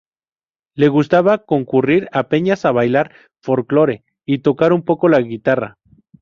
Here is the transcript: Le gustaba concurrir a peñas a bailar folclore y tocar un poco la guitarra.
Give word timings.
Le 0.73 0.87
gustaba 0.87 1.45
concurrir 1.45 2.09
a 2.11 2.27
peñas 2.27 2.65
a 2.65 2.71
bailar 2.71 3.13
folclore 3.39 4.03
y 4.25 4.39
tocar 4.39 4.73
un 4.73 4.81
poco 4.81 5.09
la 5.09 5.21
guitarra. 5.21 5.77